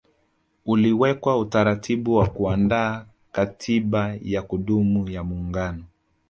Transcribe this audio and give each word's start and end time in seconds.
Uliwekwa 0.65 1.39
utaratibu 1.39 2.15
wa 2.15 2.27
kuandaa 2.27 3.05
katiba 3.31 4.15
ya 4.21 4.41
kudumu 4.41 5.09
ya 5.09 5.23
muungano 5.23 5.83